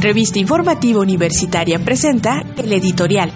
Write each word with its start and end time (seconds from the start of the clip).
Revista 0.00 0.38
Informativa 0.38 0.98
Universitaria 0.98 1.78
presenta 1.78 2.42
el 2.56 2.72
editorial. 2.72 3.30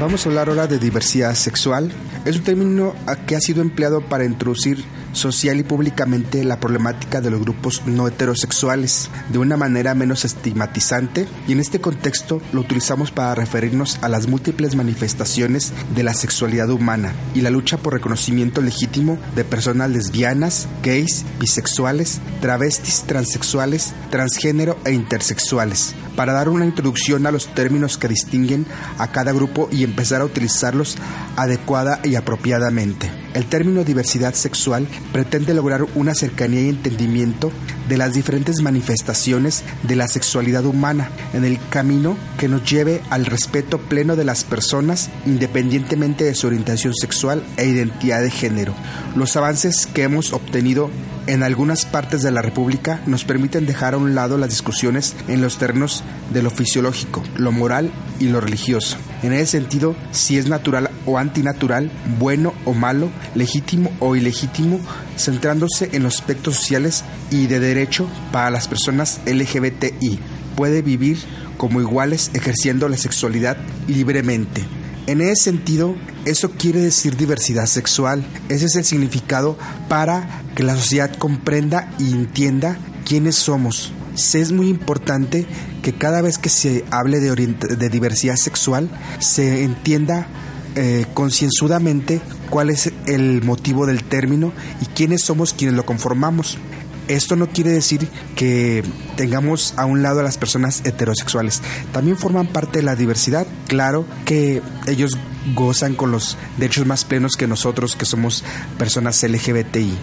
Vamos 0.00 0.24
a 0.24 0.28
hablar 0.30 0.48
ahora 0.48 0.66
de 0.66 0.78
diversidad 0.78 1.34
sexual. 1.34 1.92
Es 2.24 2.36
un 2.36 2.44
término 2.44 2.94
que 3.26 3.36
ha 3.36 3.40
sido 3.40 3.60
empleado 3.60 4.00
para 4.00 4.24
introducir 4.24 4.82
social 5.14 5.58
y 5.58 5.62
públicamente 5.62 6.44
la 6.44 6.60
problemática 6.60 7.20
de 7.20 7.30
los 7.30 7.40
grupos 7.40 7.82
no 7.86 8.06
heterosexuales 8.06 9.10
de 9.30 9.38
una 9.38 9.56
manera 9.56 9.94
menos 9.94 10.24
estigmatizante 10.24 11.26
y 11.48 11.52
en 11.52 11.60
este 11.60 11.80
contexto 11.80 12.42
lo 12.52 12.60
utilizamos 12.60 13.10
para 13.10 13.34
referirnos 13.34 13.98
a 14.02 14.08
las 14.08 14.26
múltiples 14.26 14.76
manifestaciones 14.76 15.72
de 15.94 16.02
la 16.02 16.14
sexualidad 16.14 16.70
humana 16.70 17.14
y 17.34 17.40
la 17.40 17.50
lucha 17.50 17.78
por 17.78 17.94
reconocimiento 17.94 18.60
legítimo 18.60 19.18
de 19.34 19.44
personas 19.44 19.90
lesbianas, 19.90 20.68
gays, 20.82 21.24
bisexuales, 21.40 22.20
travestis, 22.40 23.02
transexuales, 23.06 23.94
transgénero 24.10 24.78
e 24.84 24.92
intersexuales 24.92 25.94
para 26.16 26.32
dar 26.32 26.48
una 26.48 26.64
introducción 26.64 27.26
a 27.26 27.30
los 27.30 27.52
términos 27.54 27.98
que 27.98 28.08
distinguen 28.08 28.66
a 28.98 29.08
cada 29.08 29.32
grupo 29.32 29.68
y 29.70 29.84
empezar 29.84 30.20
a 30.20 30.24
utilizarlos 30.24 30.96
adecuada 31.36 32.00
y 32.04 32.14
apropiadamente. 32.14 33.10
El 33.34 33.46
término 33.46 33.82
diversidad 33.82 34.32
sexual 34.34 34.86
pretende 35.12 35.54
lograr 35.54 35.84
una 35.96 36.14
cercanía 36.14 36.62
y 36.62 36.68
entendimiento 36.68 37.50
de 37.88 37.98
las 37.98 38.14
diferentes 38.14 38.62
manifestaciones 38.62 39.64
de 39.82 39.96
la 39.96 40.06
sexualidad 40.06 40.64
humana 40.64 41.10
en 41.32 41.44
el 41.44 41.58
camino 41.68 42.16
que 42.38 42.48
nos 42.48 42.68
lleve 42.68 43.02
al 43.10 43.26
respeto 43.26 43.78
pleno 43.78 44.14
de 44.14 44.24
las 44.24 44.44
personas 44.44 45.10
independientemente 45.26 46.24
de 46.24 46.34
su 46.36 46.46
orientación 46.46 46.94
sexual 46.94 47.42
e 47.56 47.66
identidad 47.66 48.22
de 48.22 48.30
género. 48.30 48.74
Los 49.16 49.36
avances 49.36 49.86
que 49.86 50.04
hemos 50.04 50.32
obtenido 50.32 50.90
en 51.26 51.42
algunas 51.42 51.86
partes 51.86 52.22
de 52.22 52.30
la 52.30 52.42
República 52.42 53.02
nos 53.06 53.24
permiten 53.24 53.66
dejar 53.66 53.94
a 53.94 53.98
un 53.98 54.14
lado 54.14 54.38
las 54.38 54.50
discusiones 54.50 55.16
en 55.26 55.42
los 55.42 55.58
terrenos 55.58 56.04
de 56.32 56.42
lo 56.42 56.50
fisiológico, 56.50 57.22
lo 57.36 57.50
moral 57.50 57.90
y 58.20 58.28
lo 58.28 58.40
religioso. 58.40 58.96
En 59.24 59.32
ese 59.32 59.52
sentido, 59.52 59.96
si 60.10 60.36
es 60.36 60.48
natural 60.48 60.90
o 61.06 61.16
antinatural, 61.16 61.90
bueno 62.18 62.52
o 62.66 62.74
malo, 62.74 63.08
legítimo 63.34 63.90
o 63.98 64.16
ilegítimo, 64.16 64.78
centrándose 65.16 65.88
en 65.92 66.02
los 66.02 66.16
aspectos 66.16 66.56
sociales 66.56 67.04
y 67.30 67.46
de 67.46 67.58
derecho 67.58 68.06
para 68.32 68.50
las 68.50 68.68
personas 68.68 69.22
LGBTI. 69.24 70.18
Puede 70.56 70.82
vivir 70.82 71.16
como 71.56 71.80
iguales 71.80 72.32
ejerciendo 72.34 72.86
la 72.86 72.98
sexualidad 72.98 73.56
libremente. 73.88 74.62
En 75.06 75.22
ese 75.22 75.44
sentido, 75.44 75.94
eso 76.26 76.50
quiere 76.50 76.80
decir 76.80 77.16
diversidad 77.16 77.64
sexual. 77.64 78.26
Ese 78.50 78.66
es 78.66 78.76
el 78.76 78.84
significado 78.84 79.56
para 79.88 80.42
que 80.54 80.64
la 80.64 80.76
sociedad 80.76 81.10
comprenda 81.16 81.90
y 81.98 82.12
entienda 82.12 82.76
quiénes 83.06 83.36
somos. 83.36 83.90
Es 84.14 84.52
muy 84.52 84.68
importante 84.68 85.46
que 85.82 85.92
cada 85.92 86.22
vez 86.22 86.38
que 86.38 86.48
se 86.48 86.84
hable 86.90 87.20
de, 87.20 87.34
de 87.34 87.88
diversidad 87.88 88.36
sexual 88.36 88.88
se 89.18 89.64
entienda 89.64 90.28
eh, 90.76 91.06
concienzudamente 91.14 92.20
cuál 92.50 92.68
es 92.70 92.92
el 93.06 93.42
motivo 93.42 93.86
del 93.86 94.02
término 94.02 94.52
y 94.80 94.86
quiénes 94.86 95.22
somos 95.22 95.52
quienes 95.52 95.76
lo 95.76 95.86
conformamos. 95.86 96.58
Esto 97.06 97.36
no 97.36 97.48
quiere 97.48 97.70
decir 97.70 98.08
que 98.34 98.82
tengamos 99.16 99.74
a 99.76 99.84
un 99.84 100.02
lado 100.02 100.20
a 100.20 100.22
las 100.24 100.36
personas 100.36 100.82
heterosexuales. 100.84 101.62
También 101.92 102.16
forman 102.16 102.48
parte 102.48 102.78
de 102.78 102.84
la 102.84 102.96
diversidad. 102.96 103.46
Claro 103.68 104.04
que 104.24 104.62
ellos 104.86 105.16
gozan 105.54 105.94
con 105.94 106.10
los 106.10 106.36
derechos 106.56 106.86
más 106.86 107.04
plenos 107.04 107.36
que 107.36 107.46
nosotros, 107.46 107.94
que 107.94 108.04
somos 108.06 108.42
personas 108.78 109.22
LGBTI. 109.22 109.94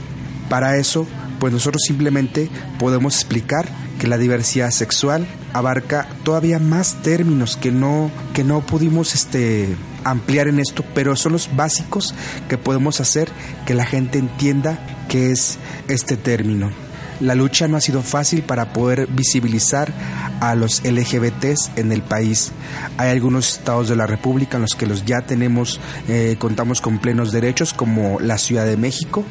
Para 0.47 0.77
eso, 0.77 1.05
pues 1.39 1.51
nosotros 1.51 1.81
simplemente 1.85 2.49
podemos 2.77 3.15
explicar 3.15 3.67
que 4.01 4.07
la 4.07 4.17
diversidad 4.17 4.71
sexual 4.71 5.27
abarca 5.53 6.07
todavía 6.23 6.57
más 6.57 7.03
términos 7.03 7.55
que 7.55 7.71
no, 7.71 8.09
que 8.33 8.43
no 8.43 8.65
pudimos 8.65 9.13
este, 9.13 9.75
ampliar 10.03 10.47
en 10.47 10.59
esto, 10.59 10.83
pero 10.95 11.15
son 11.15 11.33
los 11.33 11.55
básicos 11.55 12.15
que 12.49 12.57
podemos 12.57 12.99
hacer 12.99 13.29
que 13.67 13.75
la 13.75 13.85
gente 13.85 14.17
entienda 14.17 14.79
qué 15.07 15.29
es 15.29 15.59
este 15.87 16.17
término. 16.17 16.71
La 17.21 17.35
lucha 17.35 17.67
no 17.67 17.77
ha 17.77 17.81
sido 17.81 18.01
fácil 18.01 18.41
para 18.41 18.73
poder 18.73 19.07
visibilizar 19.07 19.93
a 20.39 20.55
los 20.55 20.83
LGBTs 20.83 21.71
en 21.75 21.91
el 21.91 22.01
país. 22.01 22.51
Hay 22.97 23.11
algunos 23.11 23.57
estados 23.57 23.89
de 23.89 23.95
la 23.95 24.07
República 24.07 24.57
en 24.57 24.63
los 24.63 24.73
que 24.73 24.87
los 24.87 25.05
ya 25.05 25.21
tenemos, 25.21 25.79
eh, 26.07 26.35
contamos 26.39 26.81
con 26.81 26.97
plenos 26.97 27.31
derechos, 27.31 27.73
como 27.73 28.19
la 28.19 28.39
Ciudad 28.39 28.65
de 28.65 28.75
México, 28.75 29.23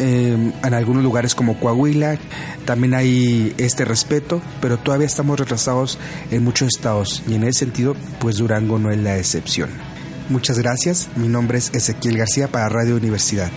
eh, 0.00 0.52
en 0.62 0.74
algunos 0.74 1.04
lugares 1.04 1.36
como 1.36 1.60
Coahuila, 1.60 2.18
también 2.64 2.94
hay 2.94 3.54
este 3.58 3.84
respeto, 3.84 4.42
pero 4.60 4.76
todavía 4.76 5.06
estamos 5.06 5.38
retrasados 5.38 5.98
en 6.32 6.42
muchos 6.42 6.74
estados 6.74 7.22
y 7.28 7.34
en 7.34 7.44
ese 7.44 7.60
sentido, 7.60 7.94
pues 8.18 8.38
Durango 8.38 8.78
no 8.78 8.90
es 8.90 8.98
la 8.98 9.18
excepción. 9.18 9.70
Muchas 10.28 10.58
gracias, 10.58 11.08
mi 11.14 11.28
nombre 11.28 11.58
es 11.58 11.72
Ezequiel 11.72 12.18
García 12.18 12.48
para 12.48 12.68
Radio 12.68 12.96
Universidad. 12.96 13.50